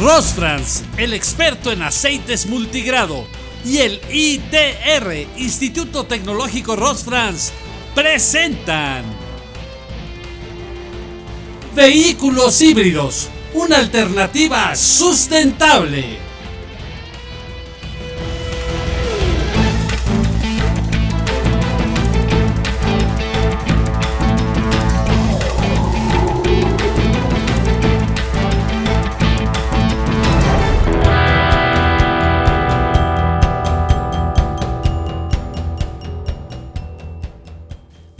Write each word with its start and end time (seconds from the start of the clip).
Rosfrans, 0.00 0.84
el 0.96 1.12
experto 1.12 1.72
en 1.72 1.82
aceites 1.82 2.46
multigrado, 2.46 3.26
y 3.64 3.78
el 3.78 4.00
ITR, 4.10 5.26
Instituto 5.36 6.04
Tecnológico 6.04 6.76
Rosfrans, 6.76 7.52
presentan 7.94 9.04
Vehículos 11.74 12.60
híbridos, 12.62 13.28
una 13.54 13.78
alternativa 13.78 14.74
sustentable. 14.76 16.27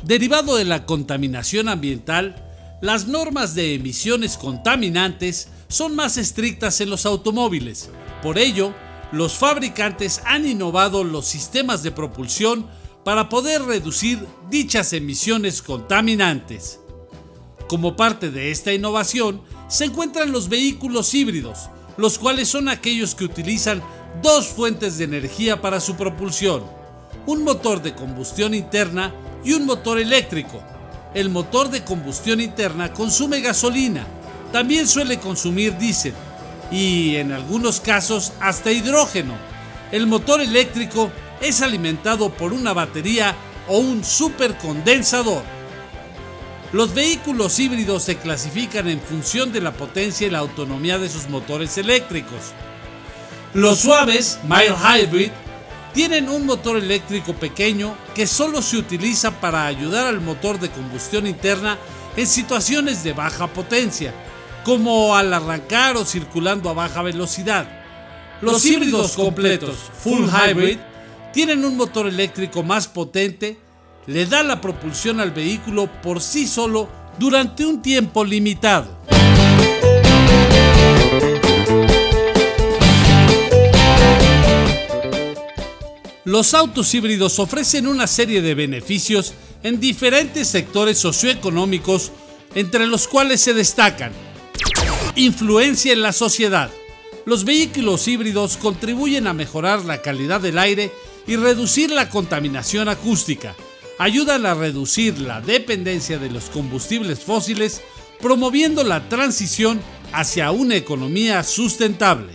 Derivado 0.08 0.56
de 0.56 0.64
la 0.64 0.86
contaminación 0.86 1.68
ambiental, 1.68 2.34
las 2.80 3.08
normas 3.08 3.54
de 3.54 3.74
emisiones 3.74 4.38
contaminantes 4.38 5.48
son 5.68 5.94
más 5.94 6.16
estrictas 6.16 6.80
en 6.80 6.88
los 6.88 7.04
automóviles. 7.04 7.90
Por 8.22 8.38
ello, 8.38 8.72
los 9.12 9.34
fabricantes 9.34 10.22
han 10.24 10.46
innovado 10.46 11.04
los 11.04 11.26
sistemas 11.26 11.82
de 11.82 11.92
propulsión 11.92 12.66
para 13.04 13.28
poder 13.28 13.60
reducir 13.64 14.18
dichas 14.48 14.94
emisiones 14.94 15.60
contaminantes. 15.60 16.80
Como 17.68 17.94
parte 17.94 18.30
de 18.30 18.50
esta 18.50 18.72
innovación, 18.72 19.42
se 19.68 19.84
encuentran 19.84 20.32
los 20.32 20.48
vehículos 20.48 21.12
híbridos, 21.12 21.68
los 21.98 22.18
cuales 22.18 22.48
son 22.48 22.70
aquellos 22.70 23.14
que 23.14 23.26
utilizan 23.26 23.82
dos 24.22 24.46
fuentes 24.46 24.96
de 24.96 25.04
energía 25.04 25.60
para 25.60 25.80
su 25.80 25.96
propulsión, 25.96 26.64
un 27.26 27.44
motor 27.44 27.82
de 27.82 27.94
combustión 27.94 28.54
interna 28.54 29.12
y 29.44 29.52
un 29.52 29.66
motor 29.66 29.98
eléctrico. 29.98 30.62
El 31.14 31.30
motor 31.30 31.70
de 31.70 31.82
combustión 31.84 32.40
interna 32.40 32.92
consume 32.92 33.40
gasolina, 33.40 34.06
también 34.52 34.86
suele 34.86 35.18
consumir 35.18 35.76
diésel 35.78 36.14
y 36.70 37.16
en 37.16 37.32
algunos 37.32 37.80
casos 37.80 38.32
hasta 38.40 38.72
hidrógeno. 38.72 39.34
El 39.90 40.06
motor 40.06 40.40
eléctrico 40.40 41.10
es 41.40 41.62
alimentado 41.62 42.30
por 42.30 42.52
una 42.52 42.72
batería 42.72 43.34
o 43.68 43.78
un 43.78 44.04
supercondensador. 44.04 45.42
Los 46.72 46.92
vehículos 46.92 47.58
híbridos 47.58 48.02
se 48.02 48.16
clasifican 48.16 48.88
en 48.88 49.00
función 49.00 49.52
de 49.52 49.62
la 49.62 49.72
potencia 49.72 50.26
y 50.26 50.30
la 50.30 50.40
autonomía 50.40 50.98
de 50.98 51.08
sus 51.08 51.28
motores 51.28 51.78
eléctricos. 51.78 52.52
Los 53.54 53.78
suaves, 53.80 54.38
mild 54.42 54.76
hybrid, 54.76 55.30
tienen 55.98 56.28
un 56.28 56.46
motor 56.46 56.76
eléctrico 56.76 57.32
pequeño 57.32 57.92
que 58.14 58.28
solo 58.28 58.62
se 58.62 58.76
utiliza 58.76 59.32
para 59.40 59.66
ayudar 59.66 60.06
al 60.06 60.20
motor 60.20 60.60
de 60.60 60.70
combustión 60.70 61.26
interna 61.26 61.76
en 62.16 62.24
situaciones 62.24 63.02
de 63.02 63.14
baja 63.14 63.48
potencia, 63.48 64.14
como 64.64 65.16
al 65.16 65.34
arrancar 65.34 65.96
o 65.96 66.04
circulando 66.04 66.70
a 66.70 66.72
baja 66.72 67.02
velocidad. 67.02 67.68
Los 68.40 68.64
híbridos 68.64 69.14
completos, 69.14 69.74
full 70.00 70.28
hybrid, 70.28 70.78
tienen 71.32 71.64
un 71.64 71.76
motor 71.76 72.06
eléctrico 72.06 72.62
más 72.62 72.86
potente, 72.86 73.58
le 74.06 74.24
da 74.24 74.44
la 74.44 74.60
propulsión 74.60 75.18
al 75.18 75.32
vehículo 75.32 75.90
por 76.00 76.20
sí 76.20 76.46
solo 76.46 76.88
durante 77.18 77.66
un 77.66 77.82
tiempo 77.82 78.24
limitado. 78.24 78.97
Los 86.28 86.52
autos 86.52 86.92
híbridos 86.92 87.38
ofrecen 87.38 87.86
una 87.86 88.06
serie 88.06 88.42
de 88.42 88.54
beneficios 88.54 89.32
en 89.62 89.80
diferentes 89.80 90.46
sectores 90.46 90.98
socioeconómicos, 90.98 92.12
entre 92.54 92.86
los 92.86 93.08
cuales 93.08 93.40
se 93.40 93.54
destacan 93.54 94.12
influencia 95.16 95.94
en 95.94 96.02
la 96.02 96.12
sociedad. 96.12 96.70
Los 97.24 97.46
vehículos 97.46 98.06
híbridos 98.08 98.58
contribuyen 98.58 99.26
a 99.26 99.32
mejorar 99.32 99.86
la 99.86 100.02
calidad 100.02 100.42
del 100.42 100.58
aire 100.58 100.92
y 101.26 101.36
reducir 101.36 101.90
la 101.90 102.10
contaminación 102.10 102.90
acústica. 102.90 103.56
Ayudan 103.98 104.44
a 104.44 104.52
reducir 104.52 105.18
la 105.20 105.40
dependencia 105.40 106.18
de 106.18 106.28
los 106.28 106.50
combustibles 106.50 107.20
fósiles, 107.20 107.80
promoviendo 108.20 108.84
la 108.84 109.08
transición 109.08 109.80
hacia 110.12 110.50
una 110.50 110.76
economía 110.76 111.42
sustentable. 111.42 112.34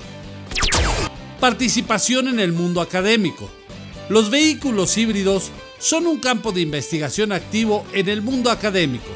Participación 1.39 2.27
en 2.27 2.39
el 2.39 2.53
mundo 2.53 2.81
académico. 2.81 3.51
Los 4.09 4.29
vehículos 4.29 4.97
híbridos 4.97 5.49
son 5.79 6.07
un 6.07 6.19
campo 6.19 6.51
de 6.51 6.59
investigación 6.59 7.31
activo 7.31 7.85
en 7.93 8.09
el 8.09 8.21
mundo 8.21 8.51
académico. 8.51 9.07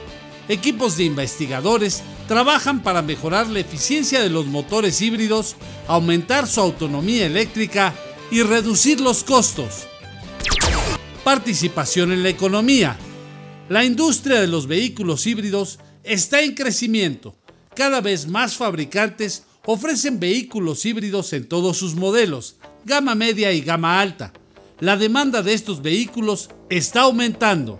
Equipos 0.47 0.95
de 0.95 1.03
investigadores 1.03 2.03
trabajan 2.29 2.81
para 2.81 3.01
mejorar 3.01 3.47
la 3.47 3.59
eficiencia 3.59 4.21
de 4.21 4.29
los 4.29 4.45
motores 4.45 5.01
híbridos, 5.01 5.57
aumentar 5.87 6.47
su 6.47 6.61
autonomía 6.61 7.25
eléctrica 7.25 7.93
y 8.31 8.43
reducir 8.43 9.01
los 9.01 9.25
costos. 9.25 9.87
Participación 11.25 12.13
en 12.13 12.23
la 12.23 12.29
economía. 12.29 12.97
La 13.67 13.83
industria 13.83 14.39
de 14.39 14.47
los 14.47 14.67
vehículos 14.67 15.27
híbridos 15.27 15.79
está 16.05 16.41
en 16.41 16.55
crecimiento. 16.55 17.35
Cada 17.75 17.99
vez 17.99 18.25
más 18.25 18.55
fabricantes 18.55 19.43
ofrecen 19.65 20.17
vehículos 20.17 20.85
híbridos 20.85 21.33
en 21.33 21.45
todos 21.49 21.75
sus 21.75 21.95
modelos, 21.95 22.55
gama 22.85 23.15
media 23.15 23.51
y 23.51 23.59
gama 23.59 23.99
alta 23.99 24.31
la 24.79 24.95
demanda 24.95 25.41
de 25.41 25.53
estos 25.53 25.81
vehículos 25.81 26.49
está 26.69 27.01
aumentando. 27.01 27.79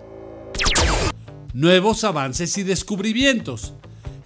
Nuevos 1.54 2.04
avances 2.04 2.58
y 2.58 2.64
descubrimientos. 2.64 3.74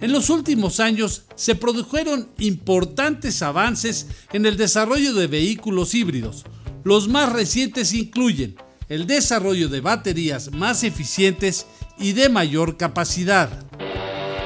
En 0.00 0.10
los 0.10 0.30
últimos 0.30 0.80
años 0.80 1.24
se 1.34 1.54
produjeron 1.54 2.28
importantes 2.38 3.42
avances 3.42 4.06
en 4.32 4.46
el 4.46 4.56
desarrollo 4.56 5.14
de 5.14 5.26
vehículos 5.26 5.94
híbridos. 5.94 6.44
Los 6.82 7.08
más 7.08 7.32
recientes 7.32 7.92
incluyen 7.92 8.56
el 8.88 9.06
desarrollo 9.06 9.68
de 9.68 9.80
baterías 9.80 10.50
más 10.52 10.82
eficientes 10.82 11.66
y 11.98 12.12
de 12.12 12.28
mayor 12.28 12.76
capacidad, 12.76 13.50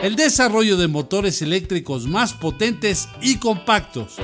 el 0.03 0.15
desarrollo 0.15 0.77
de 0.77 0.89
motores 0.89 1.41
eléctricos 1.43 2.07
más 2.07 2.35
potentes 2.35 3.09
y 3.23 3.37
compactos, 3.37 4.17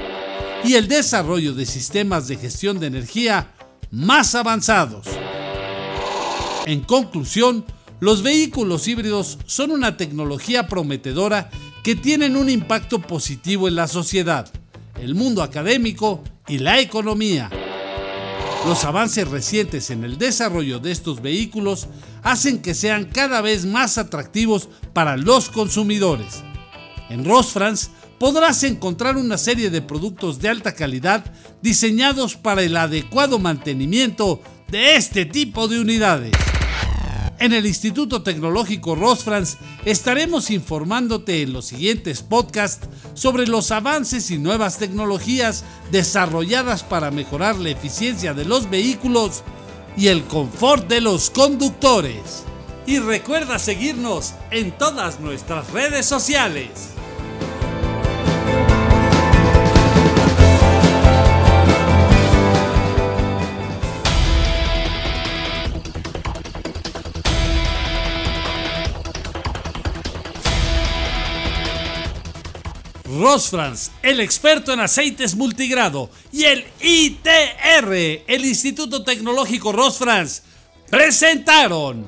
y 0.65 0.75
el 0.75 0.87
desarrollo 0.87 1.55
de 1.55 1.67
sistemas 1.67 2.29
de 2.29 2.37
gestión 2.37 2.79
de 2.79 2.89
energía 2.89 3.53
más 3.93 4.35
avanzados. 4.35 5.07
En 6.67 6.81
conclusión, 6.81 7.65
los 8.01 8.23
vehículos 8.23 8.89
híbridos 8.89 9.39
son 9.47 9.71
una 9.71 9.97
tecnología 9.97 10.67
prometedora 10.67 11.51
que 11.85 11.95
tienen 11.95 12.37
un 12.37 12.49
impacto 12.49 13.01
positivo 13.01 13.69
en 13.69 13.77
la 13.77 13.87
sociedad, 13.87 14.51
el 15.01 15.15
mundo 15.15 15.43
académico 15.43 16.25
y 16.49 16.59
la 16.59 16.81
economía. 16.81 17.51
Los 18.67 18.85
avances 18.85 19.29
recientes 19.29 19.91
en 19.91 20.05
el 20.05 20.19
desarrollo 20.19 20.79
de 20.79 20.93
estos 20.93 21.21
vehículos 21.21 21.89
hacen 22.23 22.63
que 22.63 22.75
sean 22.75 23.05
cada 23.05 23.41
vez 23.41 23.67
más 23.67 23.99
atractivos 23.99 24.69
para 24.95 25.17
los 25.17 25.49
consumidores. 25.49 26.43
En 27.11 27.25
Rosfrans 27.25 27.91
podrás 28.23 28.63
encontrar 28.63 29.17
una 29.17 29.37
serie 29.37 29.69
de 29.69 29.83
productos 29.83 30.39
de 30.39 30.49
alta 30.49 30.77
calidad 30.77 31.25
diseñados 31.61 32.37
para 32.37 32.63
el 32.63 32.77
adecuado 32.77 33.41
mantenimiento 33.41 34.41
de 34.71 34.95
este 34.95 35.25
tipo 35.25 35.67
de 35.67 35.81
unidades. 35.81 36.31
En 37.41 37.53
el 37.53 37.67
Instituto 37.67 38.23
Tecnológico 38.23 38.95
Rosfrans 38.95 39.59
estaremos 39.85 40.51
informándote 40.51 41.43
en 41.43 41.53
los 41.53 41.65
siguientes 41.65 42.23
podcasts 42.23 42.87
sobre 43.15 43.49
los 43.49 43.73
avances 43.73 44.31
y 44.31 44.39
nuevas 44.39 44.79
tecnologías 44.79 45.65
desarrolladas 45.91 46.85
para 46.85 47.11
mejorar 47.11 47.57
la 47.57 47.71
eficiencia 47.71 48.35
de 48.35 48.45
los 48.45 48.71
vehículos 48.71 49.43
y 49.97 50.07
el 50.07 50.23
confort 50.23 50.89
de 50.89 51.01
los 51.01 51.29
conductores. 51.29 52.45
Y 52.87 53.01
recuerda 53.01 53.59
seguirnos 53.59 54.35
en 54.53 54.71
todas 54.71 55.19
nuestras 55.19 55.69
redes 55.73 56.07
sociales. 56.07 56.92
Rosfrans, 73.19 73.91
el 74.03 74.21
experto 74.21 74.73
en 74.73 74.81
aceites 74.81 75.35
multigrado, 75.35 76.11
y 76.33 76.45
el 76.45 76.65
ITR, 76.81 77.93
el 78.27 78.45
Instituto 78.45 79.05
Tecnológico 79.05 79.73
Rosfrans, 79.73 80.43
presentaron 80.89 82.07